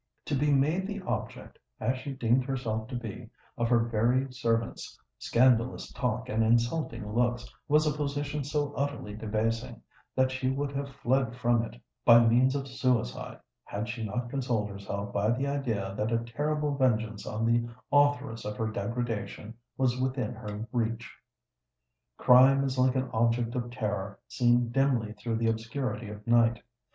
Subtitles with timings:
[0.25, 4.99] To be made the object, as she deemed herself to be, of her very servants'
[5.19, 9.83] scandalous talk and insulting looks, was a position so utterly debasing,
[10.15, 14.71] that she would have fled from it by means of suicide, had she not consoled
[14.71, 20.01] herself by the idea that a terrible vengeance on the authoress of her degradation was
[20.01, 21.13] within her reach.
[22.17, 26.63] Crime is like an object of terror seen dimly through the obscurity of night.